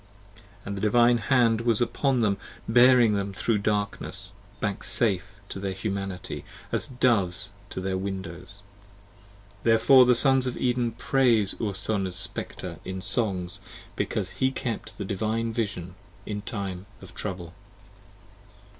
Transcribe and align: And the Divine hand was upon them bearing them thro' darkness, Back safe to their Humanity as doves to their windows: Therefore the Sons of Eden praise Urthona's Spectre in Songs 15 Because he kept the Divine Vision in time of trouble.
And 0.65 0.75
the 0.75 0.81
Divine 0.81 1.19
hand 1.19 1.61
was 1.61 1.79
upon 1.79 2.21
them 2.21 2.37
bearing 2.67 3.13
them 3.13 3.33
thro' 3.35 3.57
darkness, 3.59 4.33
Back 4.59 4.83
safe 4.83 5.25
to 5.49 5.59
their 5.59 5.73
Humanity 5.75 6.43
as 6.71 6.87
doves 6.87 7.51
to 7.69 7.79
their 7.79 7.99
windows: 7.99 8.63
Therefore 9.61 10.07
the 10.07 10.15
Sons 10.15 10.47
of 10.47 10.57
Eden 10.57 10.93
praise 10.93 11.53
Urthona's 11.61 12.15
Spectre 12.15 12.79
in 12.83 12.99
Songs 12.99 13.59
15 13.89 13.91
Because 13.95 14.29
he 14.31 14.49
kept 14.49 14.97
the 14.97 15.05
Divine 15.05 15.53
Vision 15.53 15.93
in 16.25 16.41
time 16.41 16.87
of 16.99 17.13
trouble. 17.13 17.53